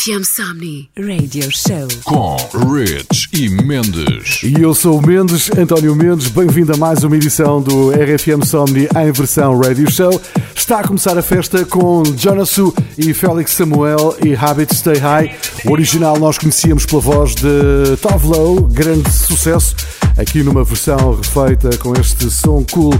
[0.00, 2.36] RFM Somni Radio Show com
[2.72, 4.42] Rich e Mendes.
[4.42, 6.28] E eu sou o Mendes, António Mendes.
[6.28, 10.18] Bem-vindo a mais uma edição do RFM Somni em versão Radio Show.
[10.56, 15.36] Está a começar a festa com Jonasu e Félix Samuel e Habit Stay High.
[15.66, 19.76] O original nós conhecíamos pela voz de Tovlow, grande sucesso.
[20.16, 22.94] Aqui numa versão refeita com este som cool.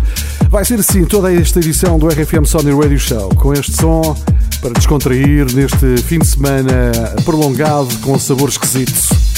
[0.50, 4.14] Vai ser assim toda esta edição do RFM Somni Radio Show, com este som
[4.60, 6.92] para descontrair neste fim de semana
[7.24, 9.29] prolongado com sabor esquisito.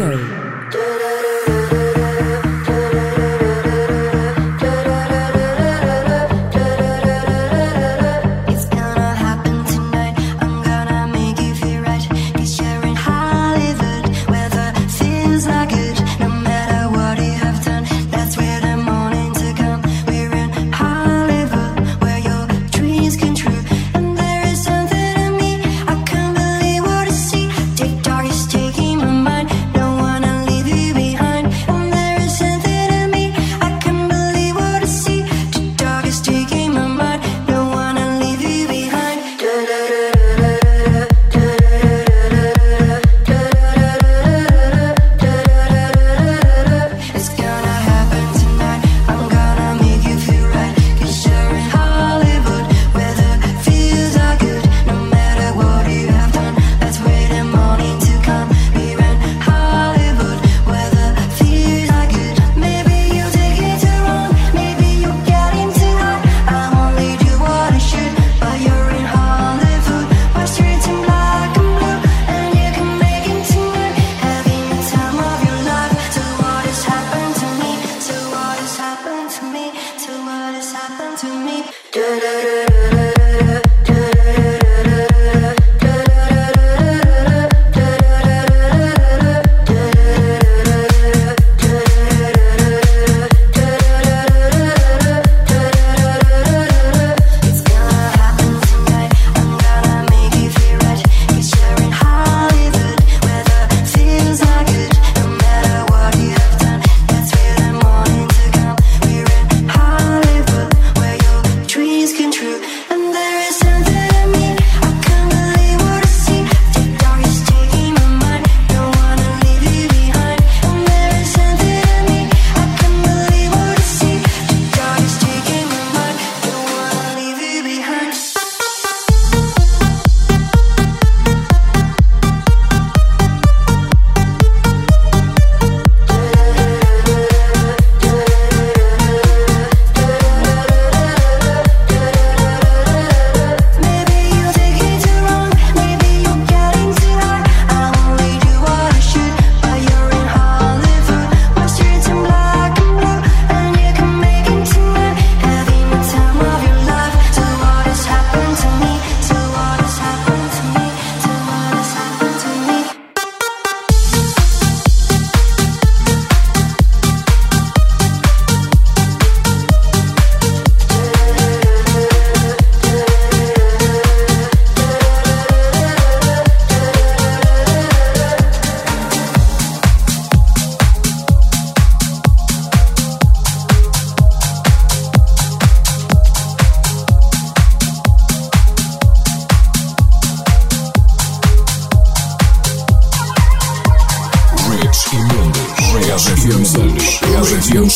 [0.00, 0.29] soul.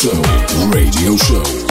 [0.05, 1.64] Radio Show.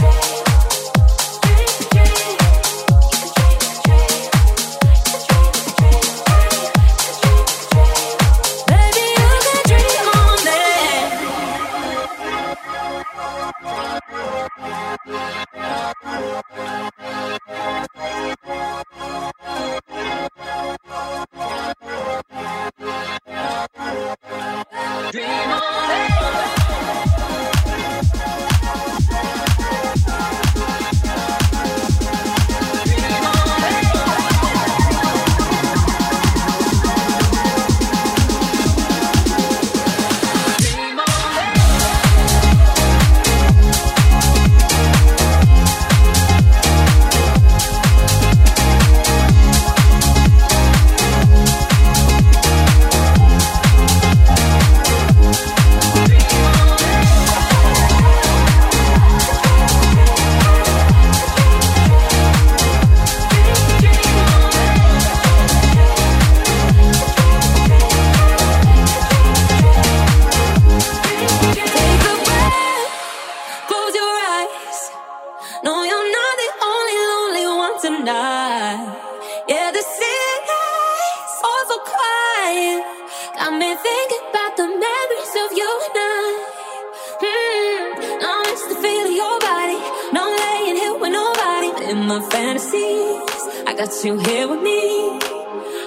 [92.74, 93.68] fantasies.
[93.68, 95.20] I got you here with me.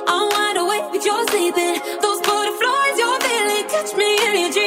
[0.08, 1.74] I'm wide awake, but you're sleeping.
[2.00, 4.65] Those butterflies you're feeling catch me in your dreams.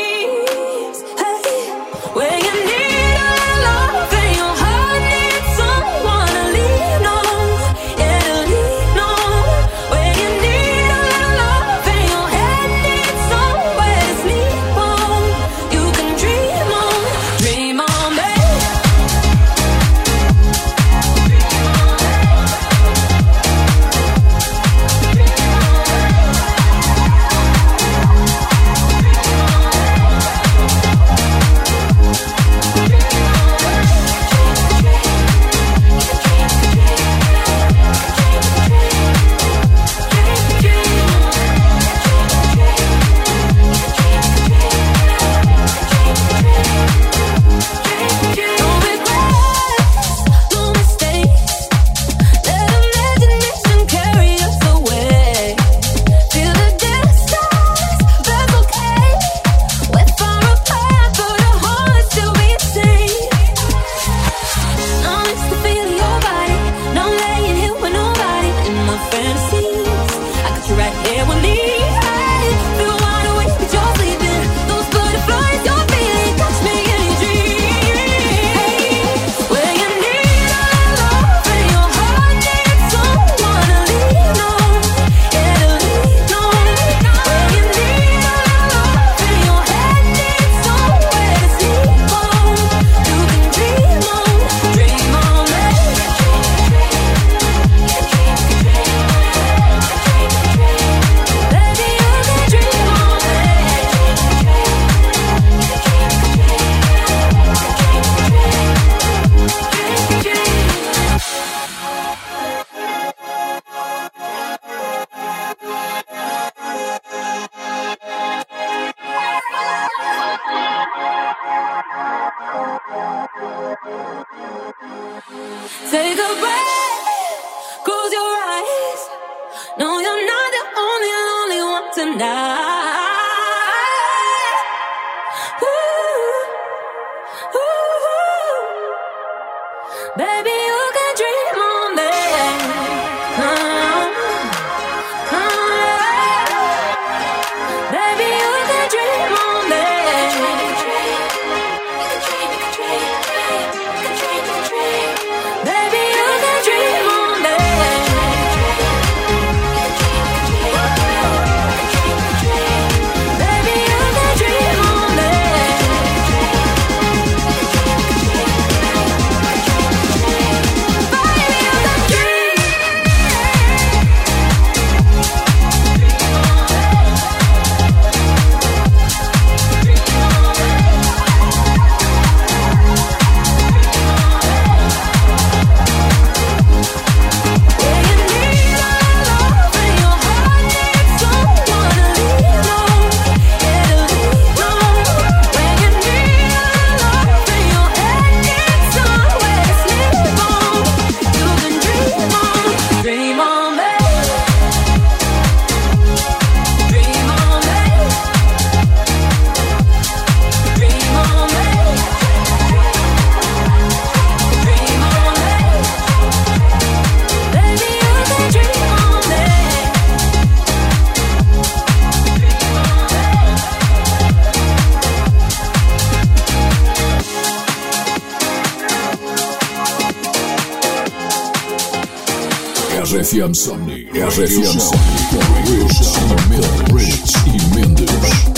[233.29, 234.09] RFM Somni.
[234.11, 238.48] RFM Somni com Rich e Mendes.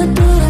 [0.00, 0.49] do do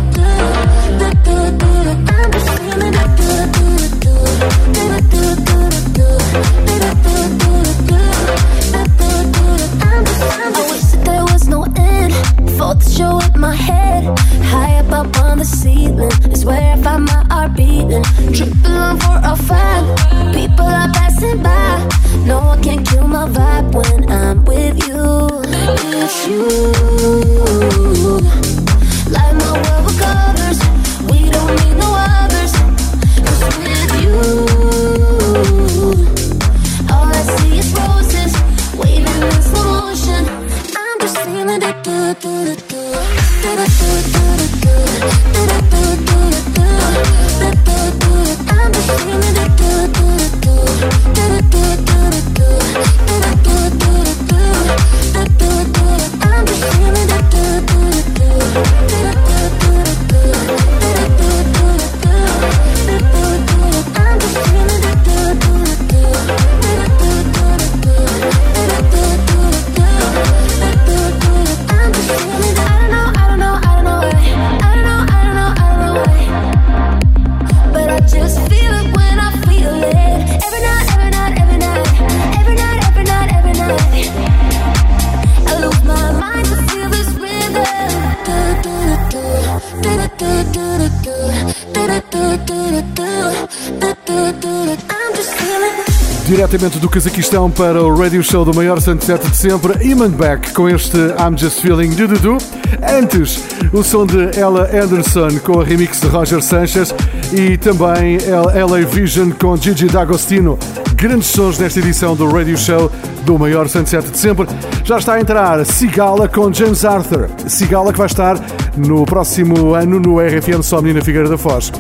[97.57, 101.61] para o radio show do maior sunset de sempre, Iman Beck com este I'm Just
[101.61, 102.39] Feeling do Dudu.
[102.83, 106.93] Antes, o som de Ella Anderson com a remix de Roger Sanchez
[107.33, 110.59] e também LA Vision com Gigi D'Agostino.
[110.97, 112.91] Grandes sons nesta edição do radio show
[113.25, 114.49] do maior sunset de sempre.
[114.83, 117.29] Já está a entrar Sigala com James Arthur.
[117.47, 118.41] Sigala que vai estar
[118.77, 121.71] no próximo ano no RFM Somni na Figueira da Foz.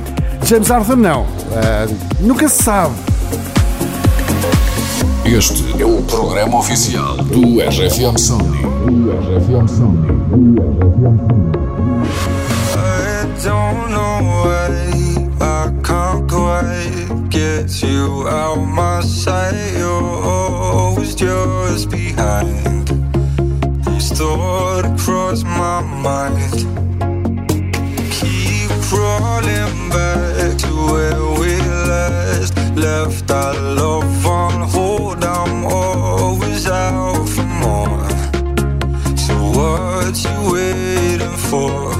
[0.44, 1.22] James Arthur não.
[1.22, 3.09] Uh, nunca se sabe.
[5.30, 8.16] Este é o programa oficial do RFM.
[8.16, 8.58] Do RFM Somni.
[12.74, 14.70] I don't know why
[15.40, 19.54] I can't quite get you out my sight.
[19.78, 22.88] You're always just behind.
[23.84, 26.66] This thought across my mind.
[28.10, 31.29] Keep crawling back to where
[32.76, 35.24] left our love on hold.
[35.24, 38.08] I'm always out for more.
[39.16, 41.99] So what you waiting for?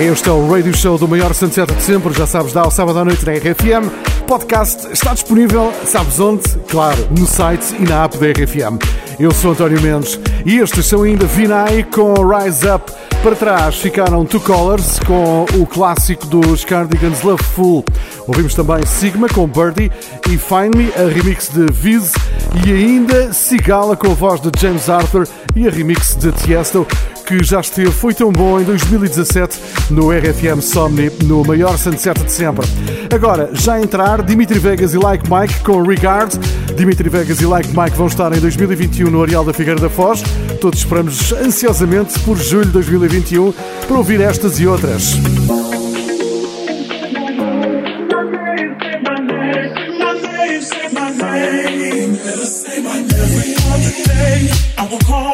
[0.00, 2.98] Este é o Radio Show do maior sunset de sempre, já sabes, dá ao sábado
[2.98, 3.86] à noite na RFM.
[4.26, 6.42] Podcast está disponível, sabes onde?
[6.70, 8.78] Claro, no site e na app da RFM.
[9.18, 12.90] Eu sou António Mendes e estes são ainda Vinay com Rise Up.
[13.22, 17.84] Para trás ficaram Two Colors com o clássico dos Cardigans Love Full.
[18.26, 19.92] Ouvimos também Sigma com Birdie
[20.26, 22.14] e Me, a remix de Viz
[22.64, 26.86] e ainda Sigala com a voz de James Arthur e a remix de Tiesto
[27.30, 29.60] que já esteve, foi tão bom em 2017
[29.90, 32.66] no RFM Somni, no maior sunset de sempre.
[33.14, 36.36] Agora, já entrar, Dimitri Vegas e Like Mike com Regard.
[36.76, 40.24] Dimitri Vegas e Like Mike vão estar em 2021 no Areal da Figueira da Foz.
[40.60, 43.54] Todos esperamos ansiosamente por julho de 2021
[43.86, 45.14] para ouvir estas e outras.
[54.80, 55.29] I will call,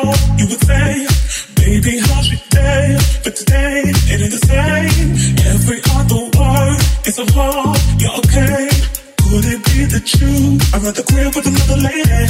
[10.36, 12.22] are at the crib with another lady?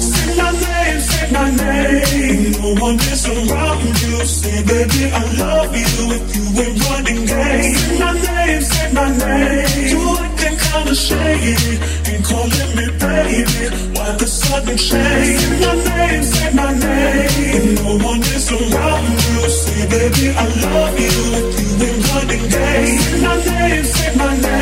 [0.00, 2.52] Say my name, say my name.
[2.62, 4.16] No one is around you.
[4.24, 7.74] Say, baby, I love you if you ain't running game.
[7.74, 9.88] Say my name, say my name.
[9.92, 11.70] You acting kinda shady.
[12.08, 13.64] Ain't calling me baby.
[13.94, 15.40] Why the sudden change?
[15.40, 17.74] Say my name, say my name.
[17.84, 19.48] No one is around you.
[19.60, 22.98] Say, baby, I love you if you ain't running game.
[22.98, 24.53] Say my name, say my name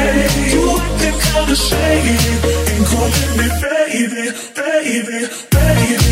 [1.34, 2.20] all the shade
[2.72, 6.11] and calling me baby, baby, baby.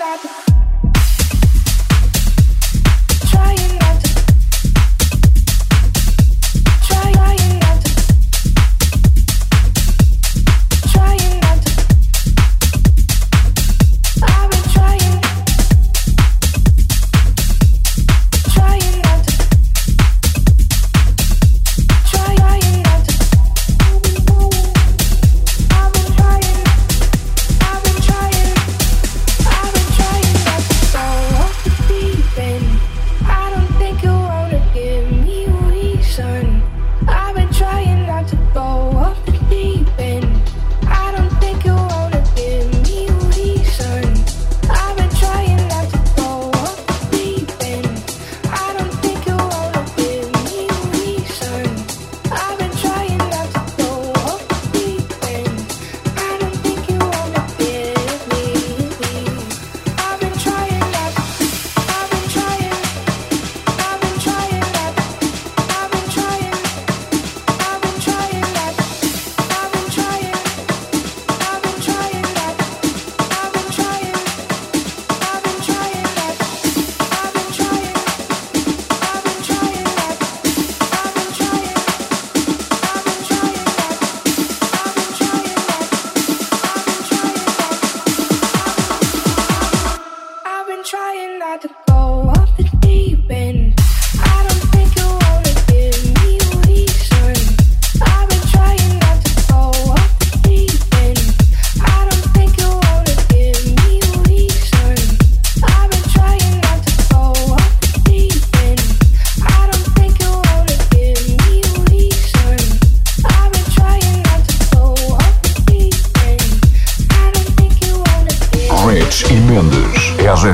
[0.00, 0.49] love.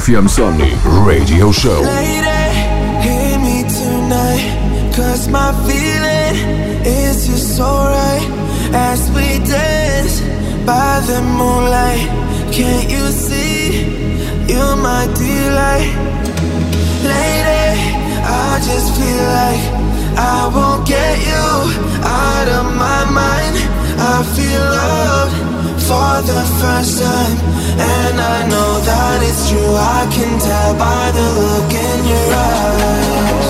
[0.07, 0.71] RFM Sony
[1.05, 1.83] Radio Show.
[1.83, 4.93] Hear me tonight.
[4.95, 6.37] Cause my feeling
[6.87, 8.23] is just.
[8.73, 10.21] As we dance
[10.65, 12.07] by the moonlight.
[12.55, 13.83] Can't you see?
[14.47, 15.91] You're my delight.
[17.03, 17.67] Lady,
[18.23, 19.63] I just feel like
[20.17, 21.47] I won't get you
[22.07, 23.57] out of my mind.
[23.99, 25.47] I feel loved
[25.87, 27.37] for the first time,
[27.79, 29.75] and I know that it's true.
[29.75, 33.46] I can tell by the look in your eyes.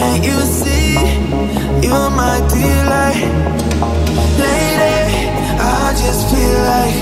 [0.00, 0.94] Can't you see?
[1.84, 3.20] You're my delight.
[4.40, 5.28] Lady,
[5.60, 6.96] I just feel like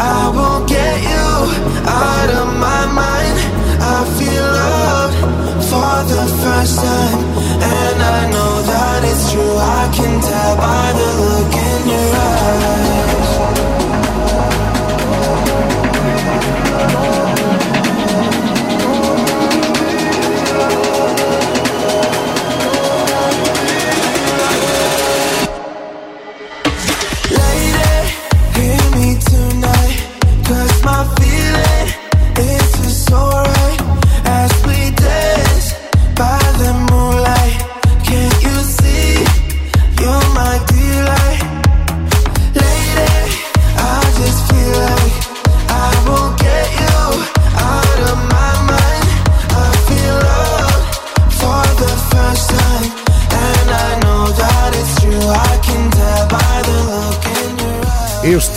[0.00, 1.28] I won't get you
[1.84, 3.36] out of my mind.
[3.94, 5.18] I feel loved
[5.68, 7.20] for the first time,
[7.76, 9.56] and I know that it's true.
[9.80, 11.27] I can tell by the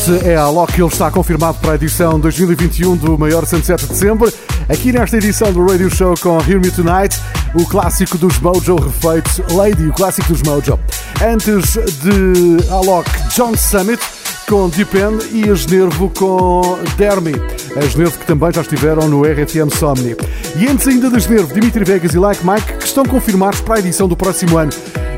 [0.02, 3.90] Este é a Alok, ele está confirmado para a edição 2021 do maior 107 de
[3.90, 4.34] dezembro.
[4.68, 7.22] Aqui nesta edição do Radio Show com Hear Me Tonight,
[7.54, 10.80] o clássico dos Mojo refeito Lady, o clássico dos Mojo.
[11.24, 14.02] Antes de Alok, John Summit
[14.50, 14.98] com Deep
[15.34, 17.36] e a Genervo com Dermy.
[17.78, 20.18] A Genervo que também já estiveram no RFM Somni.
[20.56, 23.80] E antes ainda da Genervo, Dimitri Vegas e Like Mike que estão confirmados para a
[23.80, 24.72] edição do próximo ano.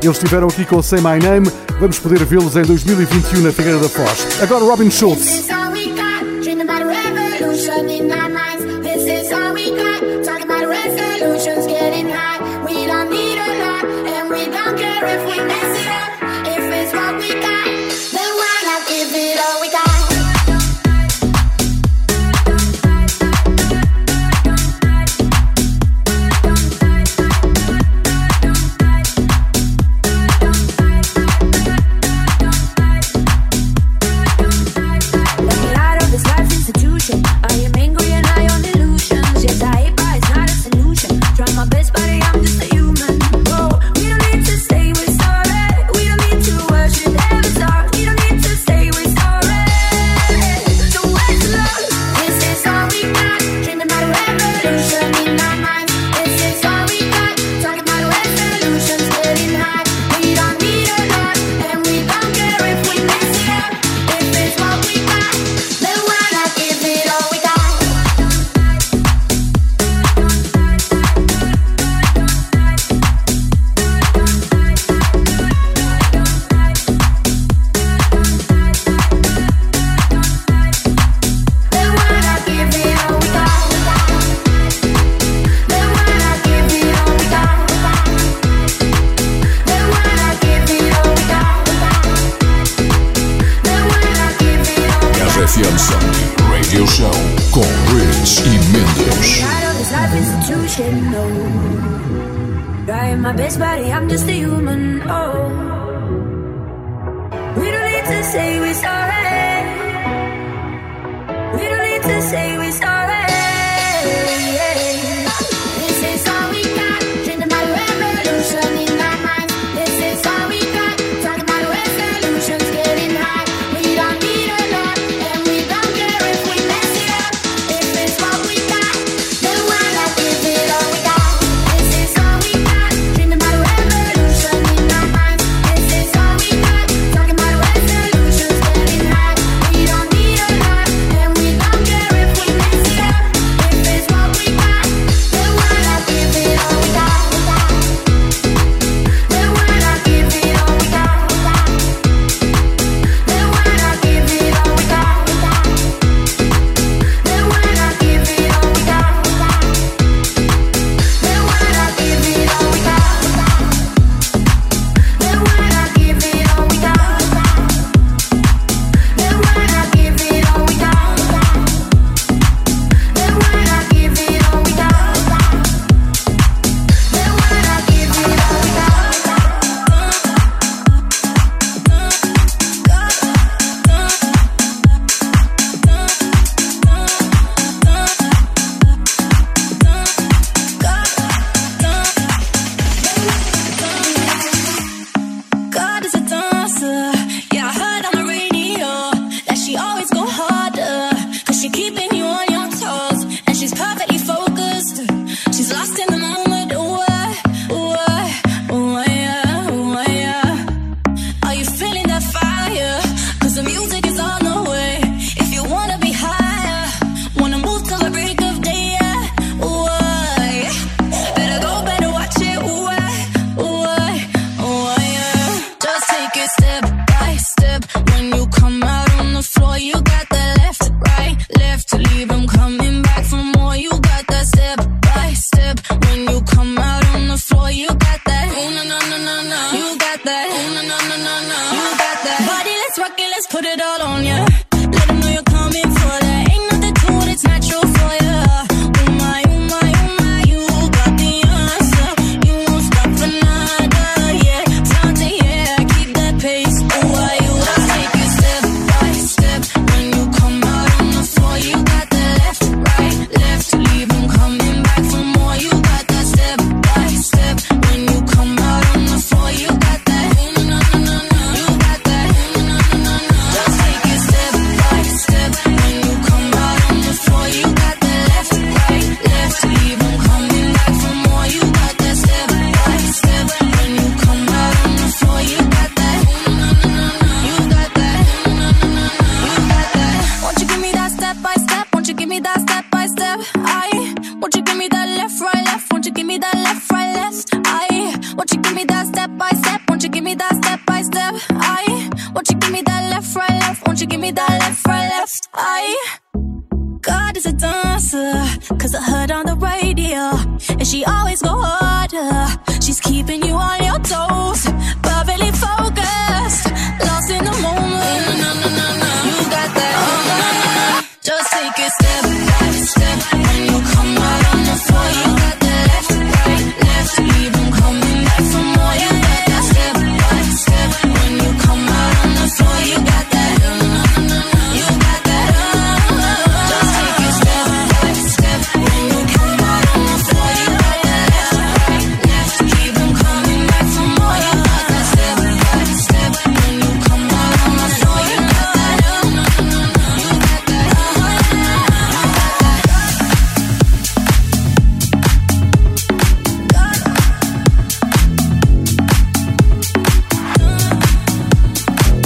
[0.04, 1.50] Eles estiveram aqui com Say My Name,
[1.80, 4.42] vamos poder vê-los em 2021 na Figueira da Foz.
[4.42, 4.90] Agora Robin
[12.10, 12.64] high.
[12.64, 16.13] We don't need a lot, and we don't care if we mess it up.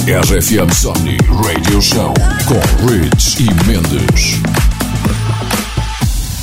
[0.09, 2.15] RFM Somni Radio Show
[2.47, 4.39] com Rich e Mendes.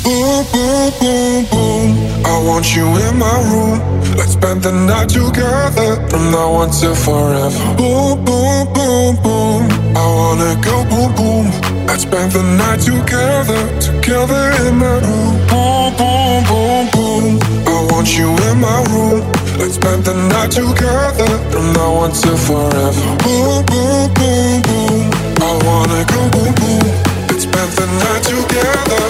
[0.05, 1.97] Boom, boom, boom, boom.
[2.25, 3.81] I want you in my room.
[4.17, 7.75] Let's spend the night together from now on till forever.
[7.75, 9.69] Boom, boom, boom, boom.
[9.97, 11.51] I wanna go boom, boom.
[11.89, 15.35] Let's spend the night together, together in my room.
[15.49, 17.41] Boom, boom, boom, boom.
[17.67, 19.45] I want you in my room.
[19.59, 23.16] Let's spend the night together From now until forever.
[23.24, 25.11] Boom, boom, boom, boom.
[25.40, 26.86] I wanna go boom, boom.
[27.28, 29.05] Let's spend the night together.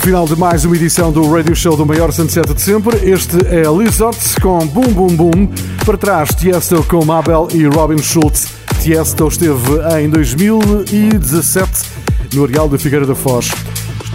[0.00, 2.96] Final de mais uma edição do Radio Show do maior sunset de sempre.
[3.08, 5.48] Este é Lizard com Boom Boom Boom.
[5.84, 8.48] Para trás, Tiesto com Mabel e Robin Schultz.
[8.80, 9.60] Tiesto esteve
[10.00, 11.70] em 2017
[12.34, 13.50] no Areal da Figueira da Foz.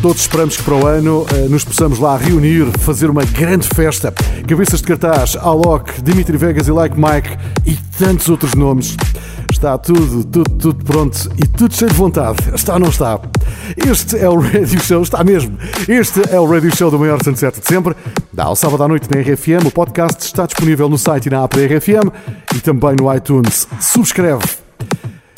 [0.01, 4.11] Todos esperamos que para o ano eh, nos possamos lá reunir, fazer uma grande festa.
[4.47, 8.97] Cabeças de cartaz, Alok, Dimitri Vegas e Like Mike e tantos outros nomes.
[9.51, 12.37] Está tudo, tudo, tudo pronto e tudo cheio de vontade.
[12.55, 13.19] Está ou não está?
[13.77, 15.57] Este é o Radio Show, está mesmo.
[15.87, 17.95] Este é o Radio Show do maior sunset de sempre.
[18.31, 19.65] Dá ao sábado à noite na RFM.
[19.65, 22.11] O podcast está disponível no site e na app da RFM
[22.55, 23.67] e também no iTunes.
[23.79, 24.43] Subscreve.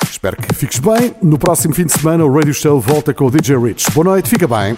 [0.09, 1.15] Espero que fiques bem.
[1.22, 3.91] No próximo fim de semana, o Radio Show volta com o DJ Rich.
[3.91, 4.78] Boa noite, fica bem.